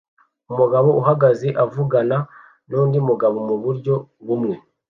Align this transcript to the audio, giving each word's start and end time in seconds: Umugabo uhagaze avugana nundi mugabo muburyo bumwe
Umugabo 0.51 0.89
uhagaze 1.01 1.47
avugana 1.63 2.17
nundi 2.69 2.97
mugabo 3.07 3.37
muburyo 3.47 3.95
bumwe 4.25 4.55